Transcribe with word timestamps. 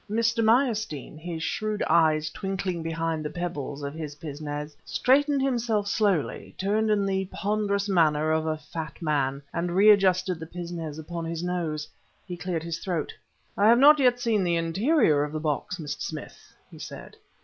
Mr. 0.09 0.43
Meyerstein, 0.43 1.15
his 1.15 1.43
shrewd 1.43 1.83
eyes 1.85 2.31
twinkling 2.31 2.81
behind 2.81 3.23
the 3.23 3.29
pebbles 3.29 3.83
of 3.83 3.93
his 3.93 4.15
pince 4.15 4.41
nez, 4.41 4.75
straightened 4.83 5.43
himself 5.43 5.85
slowly, 5.87 6.55
turned 6.57 6.89
in 6.89 7.05
the 7.05 7.25
ponderous 7.25 7.87
manner 7.87 8.31
of 8.31 8.47
a 8.47 8.57
fat 8.57 8.99
man, 8.99 9.43
and 9.53 9.75
readjusted 9.75 10.39
the 10.39 10.47
pince 10.47 10.71
nez 10.71 10.97
upon 10.97 11.23
his 11.23 11.43
nose. 11.43 11.87
He 12.25 12.35
cleared 12.35 12.63
his 12.63 12.79
throat. 12.79 13.13
"I 13.55 13.67
have 13.67 13.77
not 13.77 13.99
yet 13.99 14.19
seen 14.19 14.43
the 14.43 14.55
interior 14.55 15.23
of 15.23 15.31
the 15.33 15.39
box, 15.39 15.77
Mr. 15.77 16.01
Smith," 16.01 16.51
he 16.71 16.79
said. 16.79 17.15